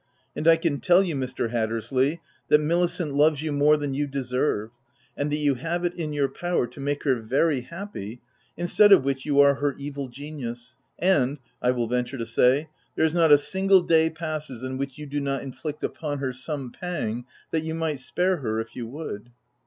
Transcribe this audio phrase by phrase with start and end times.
[0.35, 1.51] —And I can tell you, Mr.
[1.51, 4.71] Hat tersley, that Milicent loves you more than you deserve,
[5.15, 8.19] and that you have it in your power to make her very happy,
[8.57, 13.05] instead of which you are her evil genius, and, I will venture to say, there
[13.05, 16.71] is not a single day passes in which you do not inflict upon her some
[16.71, 19.29] pang that you might spare her if you would."